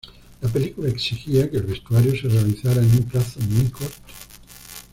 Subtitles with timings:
[0.41, 3.93] La película exigía que el vestuario se realizará en un plazo muy corto.